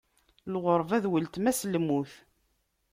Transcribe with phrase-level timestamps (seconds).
[0.53, 2.11] Lɣeṛba d ultma-s n lmut.